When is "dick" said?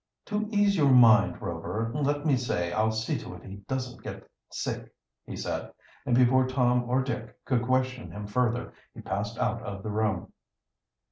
7.03-7.37